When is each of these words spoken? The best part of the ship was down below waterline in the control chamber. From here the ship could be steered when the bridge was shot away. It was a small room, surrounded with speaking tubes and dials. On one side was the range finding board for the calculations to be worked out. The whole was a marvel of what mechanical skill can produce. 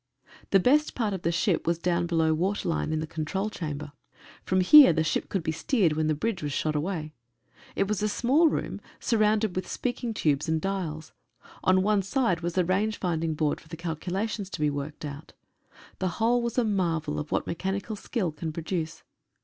The 0.49 0.59
best 0.59 0.95
part 0.95 1.13
of 1.13 1.21
the 1.21 1.31
ship 1.31 1.67
was 1.67 1.77
down 1.77 2.07
below 2.07 2.33
waterline 2.33 2.91
in 2.91 3.01
the 3.01 3.05
control 3.05 3.51
chamber. 3.51 3.91
From 4.43 4.61
here 4.61 4.91
the 4.93 5.03
ship 5.03 5.29
could 5.29 5.43
be 5.43 5.51
steered 5.51 5.93
when 5.93 6.07
the 6.07 6.15
bridge 6.15 6.41
was 6.41 6.51
shot 6.51 6.75
away. 6.75 7.13
It 7.75 7.87
was 7.87 8.01
a 8.01 8.09
small 8.09 8.47
room, 8.47 8.81
surrounded 8.99 9.55
with 9.55 9.67
speaking 9.69 10.15
tubes 10.15 10.49
and 10.49 10.59
dials. 10.59 11.13
On 11.63 11.83
one 11.83 12.01
side 12.01 12.41
was 12.41 12.53
the 12.53 12.65
range 12.65 12.97
finding 12.97 13.35
board 13.35 13.61
for 13.61 13.67
the 13.67 13.77
calculations 13.77 14.49
to 14.49 14.59
be 14.59 14.71
worked 14.71 15.05
out. 15.05 15.33
The 15.99 16.07
whole 16.17 16.41
was 16.41 16.57
a 16.57 16.63
marvel 16.63 17.19
of 17.19 17.31
what 17.31 17.45
mechanical 17.45 17.95
skill 17.95 18.31
can 18.31 18.51
produce. 18.51 19.03